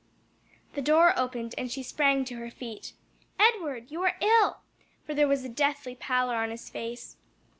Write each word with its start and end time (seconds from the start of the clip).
The 0.73 0.81
door 0.81 1.13
opened 1.15 1.53
and 1.59 1.71
she 1.71 1.83
sprang 1.83 2.25
to 2.25 2.37
her 2.37 2.49
feet. 2.49 2.93
"Edward! 3.39 3.91
you 3.91 4.01
are 4.01 4.17
ill!" 4.19 4.61
for 5.05 5.13
there 5.13 5.27
was 5.27 5.45
a 5.45 5.47
deathly 5.47 5.93
pallor 5.93 6.37
on 6.37 6.49
his 6.49 6.71
face. 6.71 7.17